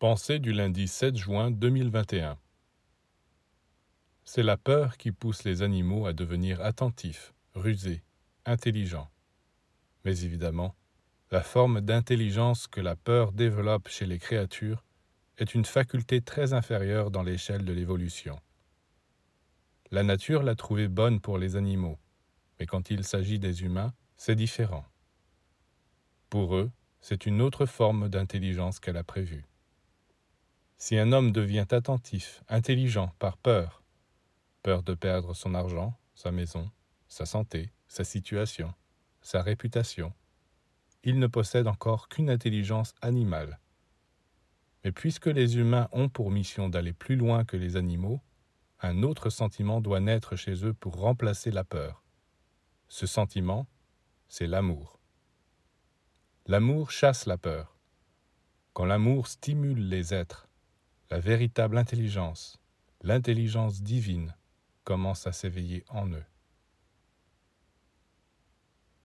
[0.00, 2.38] Pensée du lundi 7 juin 2021
[4.22, 8.04] C'est la peur qui pousse les animaux à devenir attentifs, rusés,
[8.46, 9.08] intelligents.
[10.04, 10.76] Mais évidemment,
[11.32, 14.84] la forme d'intelligence que la peur développe chez les créatures
[15.36, 18.38] est une faculté très inférieure dans l'échelle de l'évolution.
[19.90, 21.98] La nature l'a trouvée bonne pour les animaux,
[22.60, 24.84] mais quand il s'agit des humains, c'est différent.
[26.30, 26.70] Pour eux,
[27.00, 29.47] c'est une autre forme d'intelligence qu'elle a prévue.
[30.80, 33.82] Si un homme devient attentif, intelligent par peur,
[34.62, 36.70] peur de perdre son argent, sa maison,
[37.08, 38.72] sa santé, sa situation,
[39.20, 40.12] sa réputation,
[41.02, 43.58] il ne possède encore qu'une intelligence animale.
[44.84, 48.20] Mais puisque les humains ont pour mission d'aller plus loin que les animaux,
[48.80, 52.04] un autre sentiment doit naître chez eux pour remplacer la peur.
[52.86, 53.66] Ce sentiment,
[54.28, 55.00] c'est l'amour.
[56.46, 57.76] L'amour chasse la peur.
[58.74, 60.48] Quand l'amour stimule les êtres,
[61.10, 62.58] la véritable intelligence,
[63.02, 64.34] l'intelligence divine,
[64.84, 66.24] commence à s'éveiller en eux.